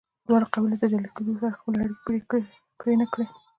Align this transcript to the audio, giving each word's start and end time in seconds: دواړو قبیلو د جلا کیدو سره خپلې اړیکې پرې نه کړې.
دواړو 0.27 0.45
قبیلو 0.53 0.75
د 0.79 0.83
جلا 0.91 1.09
کیدو 1.15 1.39
سره 1.41 1.57
خپلې 1.59 1.77
اړیکې 1.83 2.39
پرې 2.79 2.93
نه 3.01 3.07
کړې. 3.13 3.25